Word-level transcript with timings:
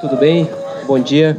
Tudo 0.00 0.16
bem? 0.16 0.48
Bom 0.86 0.98
dia. 0.98 1.38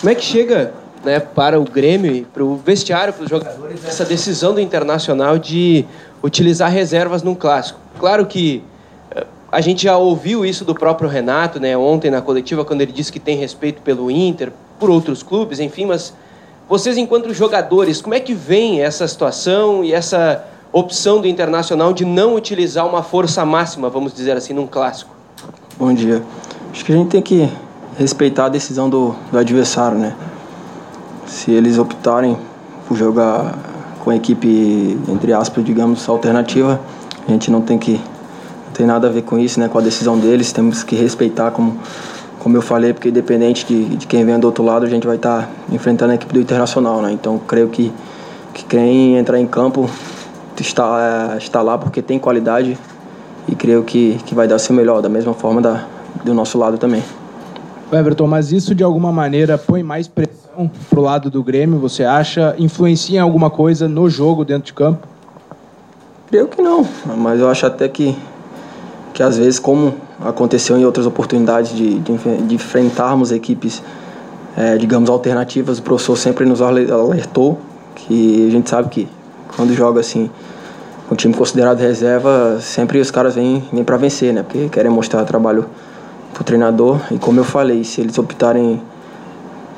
Como 0.00 0.10
é 0.10 0.14
que 0.14 0.22
chega 0.22 0.74
né, 1.02 1.18
para 1.18 1.58
o 1.58 1.64
Grêmio 1.64 2.26
para 2.26 2.44
o 2.44 2.56
vestiário, 2.56 3.14
para 3.14 3.24
os 3.24 3.30
jogadores, 3.30 3.82
essa 3.86 4.04
decisão 4.04 4.52
do 4.52 4.60
Internacional 4.60 5.38
de 5.38 5.86
utilizar 6.22 6.70
reservas 6.70 7.22
num 7.22 7.34
clássico? 7.34 7.80
Claro 7.98 8.26
que 8.26 8.62
eh, 9.10 9.24
a 9.50 9.62
gente 9.62 9.84
já 9.84 9.96
ouviu 9.96 10.44
isso 10.44 10.62
do 10.62 10.74
próprio 10.74 11.08
Renato 11.08 11.58
né, 11.58 11.74
ontem 11.74 12.10
na 12.10 12.20
coletiva, 12.20 12.66
quando 12.66 12.82
ele 12.82 12.92
disse 12.92 13.10
que 13.10 13.18
tem 13.18 13.38
respeito 13.38 13.80
pelo 13.80 14.10
Inter, 14.10 14.52
por 14.78 14.90
outros 14.90 15.22
clubes, 15.22 15.58
enfim, 15.58 15.86
mas 15.86 16.12
vocês, 16.68 16.98
enquanto 16.98 17.32
jogadores, 17.32 18.02
como 18.02 18.14
é 18.14 18.20
que 18.20 18.34
vem 18.34 18.82
essa 18.82 19.08
situação 19.08 19.82
e 19.82 19.94
essa 19.94 20.44
opção 20.70 21.18
do 21.18 21.26
Internacional 21.26 21.94
de 21.94 22.04
não 22.04 22.34
utilizar 22.34 22.86
uma 22.86 23.02
força 23.02 23.42
máxima, 23.46 23.88
vamos 23.88 24.12
dizer 24.12 24.36
assim, 24.36 24.52
num 24.52 24.66
clássico? 24.66 25.14
Bom 25.78 25.94
dia. 25.94 26.22
Acho 26.72 26.86
que 26.86 26.92
a 26.92 26.96
gente 26.96 27.10
tem 27.10 27.20
que 27.20 27.48
respeitar 27.98 28.46
a 28.46 28.48
decisão 28.48 28.88
do, 28.88 29.14
do 29.30 29.38
adversário, 29.38 29.98
né? 29.98 30.14
Se 31.26 31.50
eles 31.50 31.76
optarem 31.78 32.36
por 32.88 32.96
jogar 32.96 33.54
com 34.00 34.10
a 34.10 34.16
equipe, 34.16 34.98
entre 35.08 35.32
aspas, 35.34 35.62
digamos, 35.62 36.08
alternativa, 36.08 36.80
a 37.28 37.30
gente 37.30 37.50
não 37.50 37.60
tem 37.60 37.78
que 37.78 37.92
não 37.92 38.72
tem 38.72 38.86
nada 38.86 39.08
a 39.08 39.10
ver 39.10 39.22
com 39.22 39.38
isso, 39.38 39.60
né? 39.60 39.68
Com 39.68 39.78
a 39.78 39.82
decisão 39.82 40.18
deles, 40.18 40.50
temos 40.50 40.82
que 40.82 40.96
respeitar 40.96 41.50
como 41.50 41.78
como 42.38 42.56
eu 42.56 42.62
falei, 42.62 42.92
porque 42.92 43.08
independente 43.10 43.64
de, 43.64 43.96
de 43.96 44.04
quem 44.04 44.24
vem 44.24 44.36
do 44.36 44.46
outro 44.46 44.64
lado, 44.64 44.84
a 44.84 44.88
gente 44.88 45.06
vai 45.06 45.14
estar 45.14 45.42
tá 45.42 45.48
enfrentando 45.70 46.10
a 46.10 46.14
equipe 46.16 46.34
do 46.34 46.40
Internacional, 46.40 47.00
né? 47.00 47.12
Então, 47.12 47.38
creio 47.46 47.68
que, 47.68 47.92
que 48.52 48.64
quem 48.64 49.16
entrar 49.16 49.38
em 49.38 49.46
campo 49.46 49.88
está, 50.58 51.36
está 51.38 51.62
lá 51.62 51.78
porque 51.78 52.02
tem 52.02 52.18
qualidade 52.18 52.76
e 53.46 53.54
creio 53.54 53.84
que, 53.84 54.18
que 54.26 54.34
vai 54.34 54.48
dar 54.48 54.56
o 54.56 54.58
seu 54.58 54.74
melhor, 54.74 55.00
da 55.00 55.08
mesma 55.08 55.34
forma 55.34 55.60
da, 55.60 55.84
do 56.24 56.34
nosso 56.34 56.58
lado 56.58 56.78
também. 56.78 57.02
Everton, 57.92 58.26
mas 58.26 58.52
isso 58.52 58.74
de 58.74 58.82
alguma 58.82 59.12
maneira 59.12 59.58
põe 59.58 59.82
mais 59.82 60.08
pressão 60.08 60.70
para 60.88 60.98
o 60.98 61.02
lado 61.02 61.30
do 61.30 61.42
Grêmio, 61.42 61.78
você 61.78 62.04
acha? 62.04 62.54
Influencia 62.58 63.18
em 63.18 63.22
alguma 63.22 63.50
coisa 63.50 63.86
no 63.86 64.08
jogo 64.08 64.44
dentro 64.44 64.64
de 64.64 64.72
campo? 64.72 65.06
Creio 66.28 66.48
que 66.48 66.62
não, 66.62 66.86
mas 67.18 67.40
eu 67.40 67.50
acho 67.50 67.66
até 67.66 67.86
que, 67.88 68.16
que 69.12 69.22
às 69.22 69.36
vezes, 69.36 69.58
como 69.58 69.94
aconteceu 70.24 70.78
em 70.78 70.84
outras 70.84 71.04
oportunidades 71.04 71.74
de, 71.76 71.98
de, 71.98 72.16
de 72.46 72.54
enfrentarmos 72.54 73.30
equipes, 73.30 73.82
é, 74.56 74.76
digamos, 74.78 75.10
alternativas, 75.10 75.78
o 75.78 75.82
professor 75.82 76.16
sempre 76.16 76.46
nos 76.46 76.62
alertou 76.62 77.58
que 77.94 78.46
a 78.48 78.50
gente 78.50 78.70
sabe 78.70 78.88
que 78.88 79.08
quando 79.54 79.74
joga 79.74 80.00
assim, 80.00 80.30
um 81.10 81.14
time 81.14 81.34
considerado 81.34 81.78
reserva, 81.78 82.58
sempre 82.60 82.98
os 82.98 83.10
caras 83.10 83.34
vêm, 83.34 83.62
vêm 83.72 83.84
para 83.84 83.96
vencer, 83.96 84.32
né? 84.32 84.42
Porque 84.42 84.68
querem 84.68 84.90
mostrar 84.90 85.24
trabalho 85.24 85.66
pro 86.32 86.44
treinador. 86.44 87.00
E 87.10 87.18
como 87.18 87.40
eu 87.40 87.44
falei, 87.44 87.84
se 87.84 88.00
eles 88.00 88.18
optarem 88.18 88.80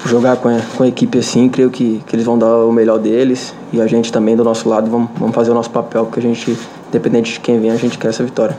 jogar 0.06 0.36
com 0.36 0.48
a, 0.48 0.60
com 0.76 0.82
a 0.82 0.88
equipe 0.88 1.18
assim, 1.18 1.48
creio 1.48 1.70
que, 1.70 2.02
que 2.06 2.14
eles 2.14 2.24
vão 2.24 2.38
dar 2.38 2.64
o 2.64 2.72
melhor 2.72 2.98
deles. 2.98 3.54
E 3.72 3.80
a 3.80 3.86
gente 3.86 4.12
também, 4.12 4.36
do 4.36 4.44
nosso 4.44 4.68
lado, 4.68 4.90
vamos, 4.90 5.08
vamos 5.16 5.34
fazer 5.34 5.50
o 5.50 5.54
nosso 5.54 5.70
papel, 5.70 6.04
porque 6.04 6.20
a 6.20 6.22
gente, 6.22 6.56
independente 6.88 7.32
de 7.32 7.40
quem 7.40 7.58
vem, 7.58 7.70
a 7.70 7.76
gente 7.76 7.98
quer 7.98 8.08
essa 8.08 8.22
vitória. 8.22 8.56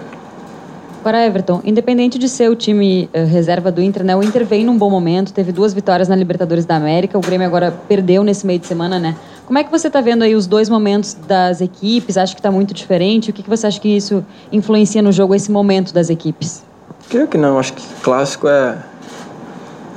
Para 1.04 1.23
Everton, 1.23 1.62
independente 1.64 2.18
de 2.18 2.28
ser 2.28 2.50
o 2.50 2.56
time 2.56 3.08
uh, 3.14 3.28
reserva 3.28 3.72
do 3.72 3.80
Inter, 3.80 4.04
né? 4.04 4.16
O 4.16 4.23
Inter 4.23 4.44
vem 4.44 4.66
num 4.66 4.76
bom 4.76 4.90
momento, 4.90 5.32
teve 5.32 5.52
duas 5.52 5.72
vitórias 5.72 6.08
na 6.08 6.16
Libertadores 6.16 6.66
da 6.66 6.76
América, 6.76 7.16
o 7.16 7.22
Grêmio 7.22 7.46
agora 7.46 7.72
perdeu 7.88 8.23
nesse 8.23 8.44
meio 8.44 8.58
de 8.58 8.66
semana, 8.66 8.98
né? 8.98 9.16
Como 9.46 9.60
é 9.60 9.64
que 9.64 9.70
você 9.70 9.86
está 9.86 10.02
vendo 10.02 10.23
aí 10.23 10.34
os 10.34 10.48
dois 10.48 10.68
momentos 10.68 11.16
das 11.28 11.62
equipes? 11.62 12.18
Acha 12.18 12.34
que 12.34 12.40
está 12.40 12.50
muito 12.50 12.73
diferente? 12.73 13.30
O 13.30 13.34
que, 13.34 13.44
que 13.44 13.50
você 13.50 13.68
acha 13.68 13.80
que 13.80 13.96
isso 13.96 14.26
influencia 14.52 15.04
no 15.04 15.12
jogo, 15.12 15.36
esse 15.36 15.52
momento 15.52 15.94
das 15.94 16.10
equipes? 16.10 16.64
Creio 17.09 17.28
que 17.28 17.38
não. 17.38 17.59
Acho 17.59 17.73
que 17.73 17.86
clássico 18.02 18.48
é, 18.48 18.78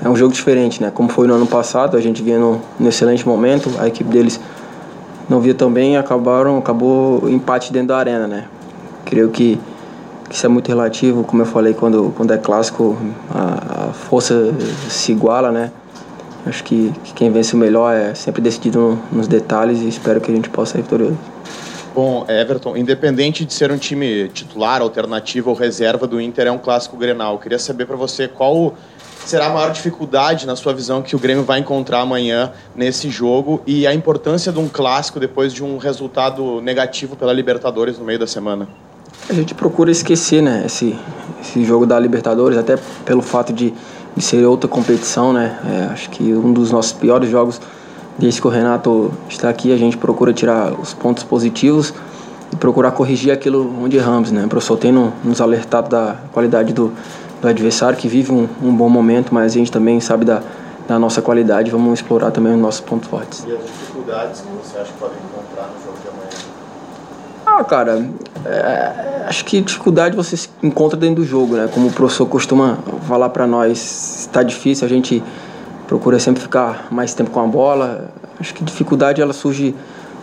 é 0.03 0.09
um 0.09 0.17
jogo 0.17 0.33
diferente, 0.33 0.83
né? 0.83 0.91
Como 0.93 1.09
foi 1.09 1.27
no 1.27 1.35
ano 1.35 1.47
passado, 1.47 1.97
a 1.97 2.01
gente 2.01 2.23
vinha 2.23 2.39
num, 2.39 2.61
excelente 2.87 3.27
momento, 3.27 3.71
a 3.79 3.89
equipe 3.89 4.11
deles 4.11 4.41
não 5.29 5.41
via 5.41 5.55
tão 5.55 5.71
bem 5.71 5.97
acabaram, 5.97 6.59
acabou 6.59 7.29
empate 7.29 7.73
dentro 7.73 7.89
da 7.89 7.99
arena, 7.99 8.27
né? 8.27 8.45
Creio 9.05 9.29
que, 9.31 9.59
que 10.29 10.35
isso 10.35 10.47
é 10.47 10.49
muito 10.49 10.69
relativo, 10.69 11.25
como 11.25 11.43
eu 11.43 11.47
falei, 11.47 11.75
quando, 11.75 12.13
quando 12.17 12.33
é 12.33 12.39
clássico 12.39 12.97
a, 13.31 13.89
a 13.89 13.93
força 13.93 14.55
se 14.89 15.13
iguala, 15.13 15.51
né? 15.51 15.71
Acho 16.47 16.65
que, 16.65 16.93
que 17.05 17.13
quem 17.13 17.31
vence 17.31 17.55
o 17.55 17.59
melhor 17.59 17.95
é 17.95 18.15
sempre 18.15 18.41
decidido 18.41 18.79
no, 18.79 18.99
nos 19.19 19.29
detalhes 19.29 19.81
e 19.81 19.89
espero 19.89 20.21
que 20.21 20.31
a 20.31 20.35
gente 20.35 20.49
possa 20.49 20.73
ser 20.73 20.83
vitorioso. 20.83 21.19
Bom, 21.99 22.25
Everton, 22.29 22.77
independente 22.77 23.45
de 23.45 23.53
ser 23.53 23.73
um 23.73 23.77
time 23.77 24.29
titular, 24.29 24.81
alternativo 24.81 25.51
ou 25.51 25.57
reserva 25.57 26.07
do 26.07 26.21
Inter, 26.21 26.47
é 26.47 26.53
um 26.53 26.57
clássico 26.57 26.97
Grenal. 26.97 27.33
Eu 27.33 27.39
queria 27.41 27.59
saber 27.59 27.87
para 27.87 27.97
você 27.97 28.29
qual 28.29 28.77
será 29.27 29.47
a 29.47 29.51
maior 29.51 29.73
dificuldade, 29.73 30.47
na 30.47 30.55
sua 30.55 30.73
visão, 30.73 31.03
que 31.03 31.17
o 31.17 31.19
Grêmio 31.19 31.43
vai 31.43 31.59
encontrar 31.59 32.03
amanhã 32.03 32.53
nesse 32.77 33.11
jogo 33.11 33.61
e 33.67 33.85
a 33.85 33.93
importância 33.93 34.53
de 34.53 34.61
um 34.61 34.69
clássico 34.69 35.19
depois 35.19 35.53
de 35.53 35.65
um 35.65 35.77
resultado 35.77 36.61
negativo 36.61 37.17
pela 37.17 37.33
Libertadores 37.33 37.99
no 37.99 38.05
meio 38.05 38.21
da 38.21 38.29
semana. 38.29 38.69
A 39.29 39.33
gente 39.33 39.53
procura 39.53 39.91
esquecer 39.91 40.41
né, 40.41 40.63
esse, 40.67 40.97
esse 41.41 41.65
jogo 41.65 41.85
da 41.85 41.99
Libertadores, 41.99 42.57
até 42.57 42.77
pelo 43.05 43.23
fato 43.23 43.53
de 43.53 43.75
de 44.19 44.25
ser 44.25 44.45
outra 44.45 44.69
competição, 44.69 45.33
né? 45.33 45.59
É, 45.65 45.93
acho 45.93 46.11
que 46.11 46.35
um 46.35 46.53
dos 46.53 46.73
nossos 46.73 46.93
piores 46.93 47.31
jogos 47.31 47.61
desde 48.19 48.41
que 48.41 48.47
o 48.47 48.51
Renato 48.51 49.13
está 49.29 49.49
aqui, 49.49 49.73
a 49.73 49.77
gente 49.77 49.97
procura 49.97 50.33
tirar 50.33 50.73
os 50.73 50.93
pontos 50.93 51.23
positivos 51.23 51.95
e 52.53 52.57
procurar 52.57 52.91
corrigir 52.91 53.33
aquilo 53.33 53.73
onde 53.81 53.97
erramos, 53.97 54.33
né? 54.33 54.45
O 54.45 54.49
professor 54.49 54.77
tem 54.77 54.93
nos 54.93 55.41
alertado 55.41 55.89
da 55.89 56.17
qualidade 56.33 56.73
do, 56.73 56.93
do 57.41 57.49
adversário, 57.49 57.97
que 57.97 58.09
vive 58.09 58.33
um, 58.33 58.49
um, 58.63 58.75
bom 58.75 58.89
momento, 58.89 59.33
mas 59.33 59.53
a 59.53 59.55
gente 59.55 59.71
também 59.71 60.01
sabe 60.01 60.25
da, 60.25 60.43
da 60.89 60.99
nossa 60.99 61.23
qualidade, 61.23 61.71
vamos 61.71 62.01
explorar 62.01 62.33
também 62.33 62.55
os 62.55 62.61
nossos 62.61 62.81
pontos 62.81 63.09
fortes. 63.09 63.45
E 63.47 63.53
as 63.53 63.63
dificuldades 63.65 64.41
que 64.41 64.49
você 64.49 64.79
acha 64.79 64.93
que 64.93 64.99
podem 64.99 65.17
encontrar 65.19 65.69
no 65.69 65.85
jogo 65.85 65.99
de 66.03 66.09
amanhã? 66.09 66.29
Ah, 67.47 67.65
cara, 67.65 68.05
é, 68.45 69.27
acho 69.29 69.45
que 69.45 69.61
dificuldade 69.61 70.17
você 70.17 70.49
encontra 70.63 70.99
dentro 70.99 71.23
do 71.23 71.25
jogo, 71.25 71.55
né? 71.55 71.69
Como 71.73 71.89
o 71.89 71.93
professor 71.93 72.27
costuma 72.27 72.79
falar 73.07 73.29
para 73.29 73.47
nós, 73.47 74.21
está 74.21 74.43
difícil, 74.43 74.87
a 74.87 74.89
gente 74.89 75.23
procura 75.89 76.21
sempre 76.21 76.41
ficar 76.41 76.87
mais 76.93 77.15
tempo 77.15 77.31
com 77.31 77.41
a 77.41 77.47
bola. 77.47 78.11
Acho 78.39 78.55
que 78.55 78.63
dificuldade 78.63 79.21
ela 79.21 79.33
surge 79.33 79.75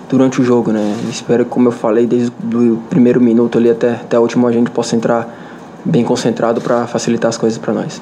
durante 0.08 0.40
o 0.40 0.44
jogo, 0.44 0.72
né? 0.72 0.96
Espero 1.10 1.44
que, 1.44 1.50
como 1.50 1.68
eu 1.68 1.72
falei, 1.72 2.06
desde 2.06 2.32
o 2.56 2.78
primeiro 2.90 3.20
minuto 3.20 3.58
ali 3.58 3.70
até, 3.70 3.96
até 3.96 4.18
o 4.18 4.22
último 4.22 4.48
a 4.48 4.52
gente 4.52 4.70
possa 4.70 4.96
entrar 4.96 5.28
bem 5.84 6.06
concentrado 6.06 6.62
para 6.62 6.88
facilitar 6.88 7.30
as 7.30 7.38
coisas 7.38 7.58
para 7.58 7.74
nós. 7.74 8.02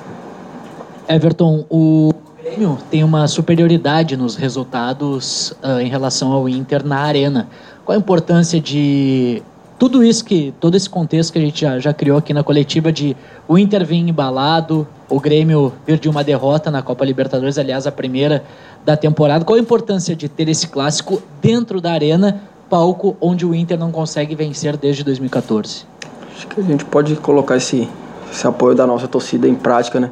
Everton, 1.08 1.66
o 1.70 2.14
Grêmio 2.44 2.78
tem 2.92 3.04
uma 3.04 3.28
superioridade 3.28 4.18
nos 4.18 4.36
resultados 4.36 5.52
uh, 5.64 5.80
em 5.80 5.88
relação 5.88 6.32
ao 6.34 6.48
Inter 6.48 6.86
na 6.86 7.00
arena. 7.00 7.48
Qual 7.86 7.96
a 7.96 8.00
importância 8.00 8.60
de 8.60 9.42
tudo 9.84 10.02
isso 10.02 10.24
que, 10.24 10.54
todo 10.62 10.76
esse 10.76 10.90
contexto 10.90 11.34
que 11.34 11.40
a 11.40 11.42
gente 11.42 11.60
já, 11.60 11.78
já 11.78 11.94
criou 11.94 12.18
aqui 12.18 12.34
na 12.34 12.42
coletiva 12.42 12.90
de 12.90 13.18
o 13.46 13.58
Inter 13.58 13.86
vir 13.86 13.98
embalado, 13.98 14.88
o 15.10 15.20
Grêmio 15.20 15.74
vir 15.86 16.00
de 16.00 16.08
uma 16.08 16.24
derrota 16.24 16.72
na 16.72 16.82
Copa 16.82 17.04
Libertadores, 17.04 17.58
aliás, 17.58 17.86
a 17.86 17.92
primeira 17.92 18.46
da 18.86 18.96
temporada. 18.96 19.44
Qual 19.44 19.58
a 19.58 19.62
importância 19.62 20.16
de 20.16 20.30
ter 20.30 20.48
esse 20.48 20.70
clássico 20.70 21.22
dentro 21.42 21.82
da 21.82 21.92
arena, 21.92 22.44
palco 22.70 23.18
onde 23.20 23.46
o 23.46 23.54
Inter 23.54 23.78
não 23.78 23.92
consegue 23.92 24.36
vencer 24.36 24.78
desde 24.78 25.04
2014? 25.04 25.86
Acho 26.34 26.48
que 26.48 26.62
a 26.62 26.64
gente 26.64 26.86
pode 26.86 27.18
colocar 27.18 27.58
esse, 27.58 27.86
esse 28.32 28.48
apoio 28.48 28.76
da 28.76 28.88
nossa 28.88 29.06
torcida 29.06 29.50
em 29.50 29.56
prática, 29.56 30.00
né? 30.00 30.12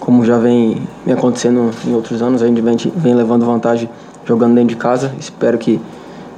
Como 0.00 0.24
já 0.24 0.36
vem, 0.36 0.82
vem 1.06 1.14
acontecendo 1.14 1.70
em 1.86 1.94
outros 1.94 2.22
anos, 2.22 2.42
a 2.42 2.48
gente 2.48 2.60
vem, 2.60 2.76
vem 2.96 3.14
levando 3.14 3.46
vantagem 3.46 3.88
jogando 4.26 4.56
dentro 4.56 4.70
de 4.70 4.76
casa. 4.76 5.12
Espero 5.16 5.58
que, 5.58 5.80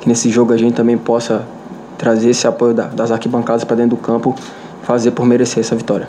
que 0.02 0.06
nesse 0.06 0.28
jogo 0.28 0.52
a 0.52 0.58
gente 0.58 0.74
também 0.74 0.98
possa 0.98 1.46
trazer 1.98 2.30
esse 2.30 2.46
apoio 2.46 2.74
da, 2.74 2.86
das 2.86 3.10
arquibancadas 3.10 3.64
para 3.64 3.76
dentro 3.76 3.96
do 3.96 4.02
campo, 4.02 4.34
fazer 4.82 5.12
por 5.12 5.24
merecer 5.26 5.60
essa 5.60 5.74
vitória. 5.74 6.08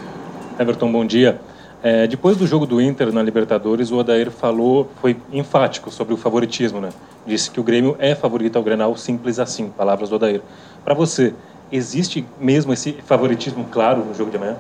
Everton, 0.60 0.92
bom 0.92 1.06
dia. 1.06 1.40
É, 1.84 2.08
depois 2.08 2.36
do 2.36 2.48
jogo 2.48 2.66
do 2.66 2.82
Inter 2.82 3.14
na 3.14 3.22
Libertadores, 3.22 3.92
o 3.92 3.98
Odair 3.98 4.32
falou, 4.32 4.90
foi 5.02 5.16
enfático 5.32 5.92
sobre 5.92 6.14
o 6.14 6.18
favoritismo, 6.18 6.82
né? 6.82 6.90
Disse 7.28 7.52
que 7.52 7.60
o 7.60 7.64
Grêmio 7.64 7.96
é 8.00 8.16
favorito 8.16 8.56
ao 8.56 8.64
Grenal, 8.64 8.96
simples 8.98 9.38
assim, 9.38 9.70
palavras 9.70 10.10
do 10.10 10.16
Odair. 10.16 10.42
Para 10.84 10.96
você, 10.96 11.34
existe 11.72 12.26
mesmo 12.40 12.74
esse 12.74 12.94
favoritismo 13.06 13.66
claro 13.70 14.04
no 14.04 14.16
jogo 14.16 14.32
de 14.32 14.38
amanhã? 14.38 14.56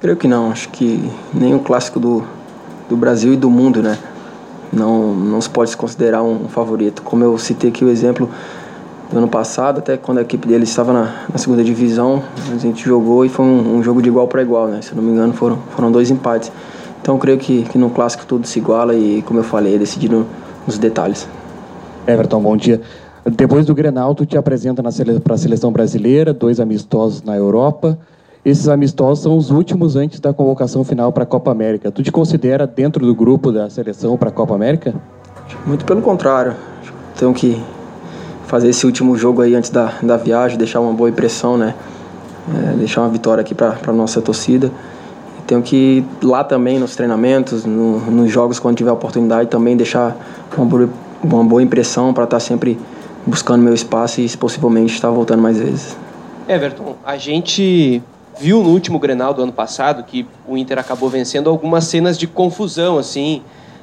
Creio 0.00 0.16
que 0.16 0.28
não. 0.28 0.50
Acho 0.50 0.68
que 0.68 1.10
nem 1.32 1.54
o 1.54 1.60
clássico 1.60 1.98
do, 1.98 2.22
do 2.88 2.96
Brasil 2.96 3.32
e 3.32 3.36
do 3.36 3.50
mundo, 3.50 3.82
né? 3.82 3.98
Não, 4.72 5.14
não 5.14 5.40
se 5.40 5.48
pode 5.48 5.70
se 5.70 5.76
considerar 5.76 6.22
um 6.22 6.48
favorito. 6.48 7.02
Como 7.02 7.24
eu 7.24 7.38
citei 7.38 7.70
aqui 7.70 7.84
o 7.84 7.88
exemplo 7.88 8.30
do 9.10 9.18
ano 9.18 9.28
passado, 9.28 9.78
até 9.78 9.96
quando 9.96 10.18
a 10.18 10.22
equipe 10.22 10.46
dele 10.46 10.64
estava 10.64 10.92
na, 10.92 11.24
na 11.32 11.38
segunda 11.38 11.64
divisão, 11.64 12.22
a 12.52 12.58
gente 12.58 12.84
jogou 12.84 13.24
e 13.24 13.28
foi 13.28 13.44
um, 13.44 13.76
um 13.76 13.82
jogo 13.82 14.02
de 14.02 14.08
igual 14.08 14.28
para 14.28 14.42
igual, 14.42 14.68
né? 14.68 14.82
Se 14.82 14.94
não 14.94 15.02
me 15.02 15.12
engano, 15.12 15.32
foram, 15.32 15.56
foram 15.70 15.90
dois 15.90 16.10
empates. 16.10 16.52
Então 17.00 17.18
creio 17.18 17.38
que, 17.38 17.62
que 17.62 17.78
no 17.78 17.88
clássico 17.88 18.26
tudo 18.26 18.46
se 18.46 18.58
iguala 18.58 18.94
e, 18.94 19.22
como 19.22 19.40
eu 19.40 19.44
falei, 19.44 19.76
é 19.76 19.78
decidido 19.78 20.26
nos 20.66 20.76
detalhes. 20.76 21.26
Everton, 22.06 22.40
bom 22.40 22.56
dia. 22.56 22.80
Depois 23.24 23.66
do 23.66 23.74
Grenal, 23.74 24.14
tu 24.14 24.26
te 24.26 24.36
apresenta 24.36 24.82
para 24.82 25.34
a 25.34 25.38
seleção 25.38 25.72
brasileira, 25.72 26.32
dois 26.32 26.60
amistosos 26.60 27.22
na 27.22 27.36
Europa. 27.36 27.98
esses 28.44 28.68
amistosos 28.68 29.22
são 29.22 29.36
os 29.36 29.50
últimos 29.50 29.96
antes 29.96 30.20
da 30.20 30.32
convocação 30.32 30.84
final 30.84 31.12
para 31.12 31.22
a 31.24 31.26
Copa 31.26 31.50
América. 31.50 31.90
Tu 31.90 32.02
te 32.02 32.12
considera 32.12 32.66
dentro 32.66 33.04
do 33.04 33.14
grupo 33.14 33.50
da 33.52 33.68
seleção 33.70 34.16
para 34.16 34.28
a 34.28 34.32
Copa 34.32 34.54
América? 34.54 34.94
Muito 35.66 35.84
pelo 35.84 36.02
contrário. 36.02 36.54
Tenho 37.16 37.32
que 37.34 37.60
fazer 38.48 38.70
esse 38.70 38.84
último 38.86 39.16
jogo 39.16 39.42
aí 39.42 39.54
antes 39.54 39.70
da, 39.70 39.92
da 40.02 40.16
viagem, 40.16 40.58
deixar 40.58 40.80
uma 40.80 40.92
boa 40.92 41.08
impressão, 41.08 41.56
né? 41.56 41.74
É, 42.52 42.76
deixar 42.76 43.02
uma 43.02 43.10
vitória 43.10 43.42
aqui 43.42 43.54
para 43.54 43.76
a 43.86 43.92
nossa 43.92 44.20
torcida. 44.22 44.72
Tenho 45.46 45.62
que 45.62 45.76
ir 45.76 46.26
lá 46.26 46.42
também 46.42 46.78
nos 46.78 46.96
treinamentos, 46.96 47.64
no, 47.64 48.00
nos 48.10 48.30
jogos, 48.30 48.58
quando 48.58 48.76
tiver 48.76 48.90
oportunidade, 48.90 49.48
também 49.50 49.76
deixar 49.76 50.16
uma 50.56 50.66
boa, 50.66 50.88
uma 51.22 51.44
boa 51.44 51.62
impressão 51.62 52.12
para 52.12 52.24
estar 52.24 52.36
tá 52.36 52.40
sempre 52.40 52.78
buscando 53.26 53.62
meu 53.62 53.74
espaço 53.74 54.20
e, 54.20 54.36
possivelmente, 54.36 54.94
estar 54.94 55.10
voltando 55.10 55.42
mais 55.42 55.58
vezes. 55.58 55.96
Everton, 56.48 56.96
a 57.04 57.18
gente 57.18 58.02
viu 58.40 58.62
no 58.62 58.70
último 58.70 58.98
Grenal 58.98 59.34
do 59.34 59.42
ano 59.42 59.52
passado 59.52 60.02
que 60.02 60.26
o 60.46 60.56
Inter 60.56 60.78
acabou 60.78 61.10
vencendo 61.10 61.50
algumas 61.50 61.84
cenas 61.84 62.16
de 62.16 62.26
confusão, 62.26 62.96
assim. 62.96 63.42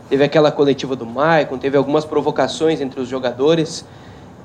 Teve 0.10 0.24
aquela 0.24 0.52
coletiva 0.52 0.96
do 0.96 1.06
Maicon, 1.06 1.60
teve 1.60 1.78
algumas 1.78 2.04
provocações 2.04 2.82
entre 2.82 3.00
os 3.00 3.08
jogadores. 3.08 3.86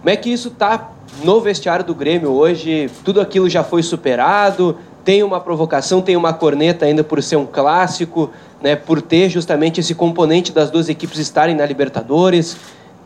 Como 0.00 0.10
é 0.10 0.16
que 0.16 0.30
isso 0.30 0.48
está 0.48 0.90
no 1.22 1.40
vestiário 1.40 1.84
do 1.84 1.94
Grêmio 1.94 2.30
hoje? 2.30 2.90
Tudo 3.04 3.20
aquilo 3.20 3.48
já 3.48 3.62
foi 3.62 3.82
superado? 3.82 4.76
Tem 5.04 5.22
uma 5.22 5.40
provocação, 5.40 6.00
tem 6.00 6.16
uma 6.16 6.32
corneta 6.32 6.86
ainda 6.86 7.04
por 7.04 7.22
ser 7.22 7.36
um 7.36 7.46
clássico, 7.46 8.30
né, 8.62 8.76
por 8.76 9.00
ter 9.02 9.28
justamente 9.28 9.80
esse 9.80 9.94
componente 9.94 10.52
das 10.52 10.70
duas 10.70 10.88
equipes 10.88 11.18
estarem 11.18 11.54
na 11.54 11.66
Libertadores. 11.66 12.56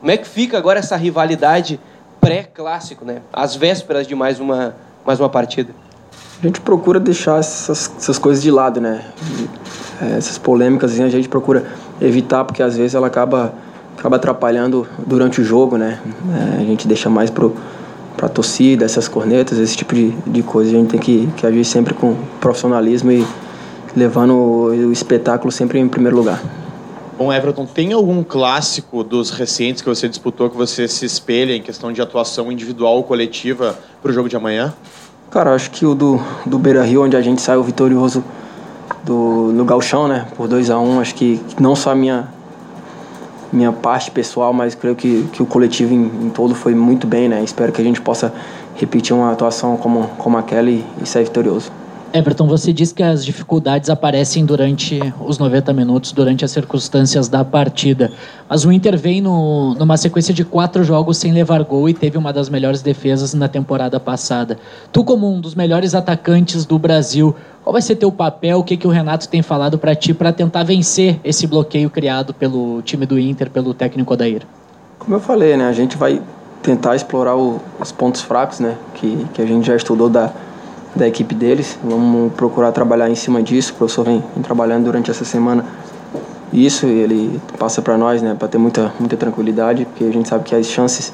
Como 0.00 0.10
é 0.10 0.16
que 0.16 0.26
fica 0.26 0.56
agora 0.56 0.78
essa 0.78 0.96
rivalidade 0.96 1.80
pré-clássico, 2.20 3.04
né? 3.04 3.22
Às 3.32 3.54
vésperas 3.56 4.06
de 4.06 4.14
mais 4.14 4.38
uma, 4.40 4.74
mais 5.04 5.18
uma 5.18 5.28
partida? 5.28 5.72
A 6.42 6.46
gente 6.46 6.60
procura 6.60 7.00
deixar 7.00 7.38
essas, 7.38 7.90
essas 7.96 8.18
coisas 8.18 8.42
de 8.42 8.50
lado, 8.50 8.80
né? 8.80 9.04
É, 10.00 10.16
essas 10.16 10.38
polêmicas 10.38 10.92
assim, 10.92 11.02
a 11.02 11.08
gente 11.08 11.28
procura 11.28 11.64
evitar, 12.00 12.44
porque 12.44 12.62
às 12.62 12.76
vezes 12.76 12.94
ela 12.94 13.06
acaba, 13.06 13.54
acaba 13.98 14.16
atrapalhando 14.16 14.86
durante 15.06 15.40
o 15.40 15.44
jogo, 15.44 15.76
né? 15.76 16.00
É, 16.56 16.62
a 16.62 16.64
gente 16.64 16.86
deixa 16.86 17.08
mais 17.08 17.30
pro, 17.30 17.54
pra 18.16 18.28
torcida, 18.28 18.84
essas 18.84 19.08
cornetas, 19.08 19.58
esse 19.58 19.76
tipo 19.76 19.94
de, 19.94 20.10
de 20.26 20.42
coisa. 20.42 20.70
A 20.70 20.74
gente 20.74 20.90
tem 20.90 21.00
que, 21.00 21.28
que 21.36 21.46
agir 21.46 21.64
sempre 21.64 21.94
com 21.94 22.14
profissionalismo 22.40 23.12
e 23.12 23.26
levando 23.96 24.34
o, 24.34 24.66
o 24.66 24.92
espetáculo 24.92 25.50
sempre 25.52 25.78
em 25.78 25.88
primeiro 25.88 26.16
lugar. 26.16 26.42
Bom, 27.16 27.32
Everton, 27.32 27.64
tem 27.64 27.92
algum 27.92 28.24
clássico 28.24 29.04
dos 29.04 29.30
recentes 29.30 29.80
que 29.80 29.88
você 29.88 30.08
disputou 30.08 30.50
que 30.50 30.56
você 30.56 30.88
se 30.88 31.06
espelha 31.06 31.54
em 31.54 31.62
questão 31.62 31.92
de 31.92 32.02
atuação 32.02 32.50
individual 32.50 32.96
ou 32.96 33.04
coletiva 33.04 33.78
para 34.02 34.10
o 34.10 34.12
jogo 34.12 34.28
de 34.28 34.34
amanhã? 34.34 34.74
Cara, 35.30 35.54
acho 35.54 35.70
que 35.70 35.86
o 35.86 35.94
do, 35.94 36.20
do 36.44 36.58
Beira 36.58 36.82
Rio, 36.82 37.04
onde 37.04 37.16
a 37.16 37.22
gente 37.22 37.40
saiu 37.40 37.62
vitorioso 37.62 38.24
do, 39.04 39.52
no 39.52 39.64
Galchão, 39.64 40.08
né? 40.08 40.26
Por 40.36 40.48
2 40.48 40.70
a 40.70 40.78
1 40.78 40.82
um, 40.84 41.00
acho 41.00 41.14
que 41.14 41.40
não 41.60 41.76
só 41.76 41.92
a 41.92 41.94
minha, 41.94 42.28
minha 43.54 43.72
parte 43.72 44.10
pessoal, 44.10 44.52
mas 44.52 44.74
creio 44.74 44.96
que, 44.96 45.28
que 45.32 45.42
o 45.42 45.46
coletivo 45.46 45.94
em, 45.94 46.26
em 46.26 46.30
todo 46.30 46.54
foi 46.54 46.74
muito 46.74 47.06
bem, 47.06 47.28
né? 47.28 47.42
Espero 47.42 47.72
que 47.72 47.80
a 47.80 47.84
gente 47.84 48.00
possa 48.00 48.34
repetir 48.74 49.14
uma 49.14 49.32
atuação 49.32 49.76
como, 49.76 50.08
como 50.18 50.36
aquela 50.36 50.68
e, 50.68 50.84
e 51.00 51.06
sair 51.06 51.24
vitorioso. 51.24 51.70
Everton, 52.16 52.46
você 52.46 52.72
disse 52.72 52.94
que 52.94 53.02
as 53.02 53.24
dificuldades 53.24 53.90
aparecem 53.90 54.46
durante 54.46 55.00
os 55.18 55.36
90 55.36 55.72
minutos, 55.72 56.12
durante 56.12 56.44
as 56.44 56.52
circunstâncias 56.52 57.26
da 57.26 57.44
partida. 57.44 58.12
Mas 58.48 58.64
o 58.64 58.70
Inter 58.70 58.96
vem 58.96 59.20
no, 59.20 59.74
numa 59.74 59.96
sequência 59.96 60.32
de 60.32 60.44
quatro 60.44 60.84
jogos 60.84 61.16
sem 61.16 61.32
levar 61.32 61.64
gol 61.64 61.88
e 61.88 61.92
teve 61.92 62.16
uma 62.16 62.32
das 62.32 62.48
melhores 62.48 62.82
defesas 62.82 63.34
na 63.34 63.48
temporada 63.48 63.98
passada. 63.98 64.56
Tu, 64.92 65.02
como 65.02 65.28
um 65.28 65.40
dos 65.40 65.56
melhores 65.56 65.92
atacantes 65.92 66.64
do 66.64 66.78
Brasil, 66.78 67.34
qual 67.64 67.72
vai 67.72 67.82
ser 67.82 67.96
teu 67.96 68.12
papel? 68.12 68.60
O 68.60 68.62
que, 68.62 68.76
que 68.76 68.86
o 68.86 68.90
Renato 68.90 69.28
tem 69.28 69.42
falado 69.42 69.76
para 69.76 69.96
ti 69.96 70.14
para 70.14 70.32
tentar 70.32 70.62
vencer 70.62 71.18
esse 71.24 71.48
bloqueio 71.48 71.90
criado 71.90 72.32
pelo 72.32 72.80
time 72.82 73.06
do 73.06 73.18
Inter, 73.18 73.50
pelo 73.50 73.74
técnico 73.74 74.14
Odair? 74.14 74.42
Como 75.00 75.16
eu 75.16 75.20
falei, 75.20 75.56
né? 75.56 75.66
A 75.66 75.72
gente 75.72 75.96
vai 75.96 76.22
tentar 76.62 76.94
explorar 76.94 77.34
o, 77.34 77.60
os 77.80 77.90
pontos 77.90 78.20
fracos, 78.20 78.60
né? 78.60 78.76
Que, 78.94 79.26
que 79.34 79.42
a 79.42 79.46
gente 79.46 79.66
já 79.66 79.74
estudou 79.74 80.08
da 80.08 80.32
da 80.94 81.06
equipe 81.06 81.34
deles. 81.34 81.78
Vamos 81.82 82.32
procurar 82.34 82.72
trabalhar 82.72 83.10
em 83.10 83.14
cima 83.14 83.42
disso. 83.42 83.72
O 83.72 83.76
professor 83.76 84.04
vem, 84.04 84.22
vem 84.34 84.42
trabalhando 84.42 84.84
durante 84.84 85.10
essa 85.10 85.24
semana 85.24 85.64
isso 86.54 86.86
e 86.86 87.00
ele 87.00 87.40
passa 87.58 87.82
para 87.82 87.98
nós, 87.98 88.22
né, 88.22 88.36
para 88.38 88.46
ter 88.46 88.58
muita, 88.58 88.92
muita 89.00 89.16
tranquilidade, 89.16 89.84
porque 89.86 90.04
a 90.04 90.12
gente 90.12 90.28
sabe 90.28 90.44
que 90.44 90.54
as 90.54 90.66
chances 90.66 91.12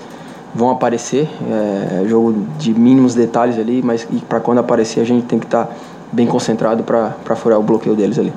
vão 0.54 0.70
aparecer. 0.70 1.28
É, 1.50 2.06
jogo 2.06 2.46
de 2.58 2.74
mínimos 2.74 3.14
detalhes 3.14 3.58
ali, 3.58 3.80
mas 3.82 4.06
para 4.28 4.38
quando 4.38 4.58
aparecer 4.58 5.00
a 5.00 5.04
gente 5.04 5.26
tem 5.26 5.38
que 5.38 5.46
estar 5.46 5.64
tá 5.64 5.74
bem 6.12 6.26
concentrado 6.26 6.82
para 6.82 7.36
furar 7.36 7.58
o 7.58 7.62
bloqueio 7.62 7.96
deles 7.96 8.18
ali. 8.18 8.32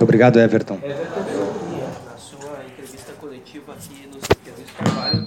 Obrigado, 0.00 0.38
Everton. 0.38 0.74
Everton, 0.74 1.20
na 2.08 2.16
sua 2.16 2.60
entrevista 2.72 3.12
coletiva 3.20 3.72
aqui 3.72 4.06
no 4.06 4.20
Serviço 4.20 4.74
Trabalho, 4.76 5.26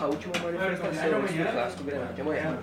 a 0.00 0.06
última 0.06 0.32
manifestação 0.44 1.20
do 1.20 1.52
Clássico 1.52 1.82
de 2.14 2.20
amanhã. 2.20 2.58